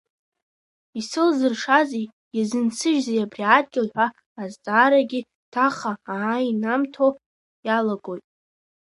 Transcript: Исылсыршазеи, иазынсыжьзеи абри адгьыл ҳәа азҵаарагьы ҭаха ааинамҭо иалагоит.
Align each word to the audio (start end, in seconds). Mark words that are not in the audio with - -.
Исылсыршазеи, 0.99 2.07
иазынсыжьзеи 2.35 3.23
абри 3.25 3.43
адгьыл 3.57 3.87
ҳәа 3.93 4.07
азҵаарагьы 4.41 5.19
ҭаха 5.51 5.93
ааинамҭо 6.13 7.07
иалагоит. 7.65 8.25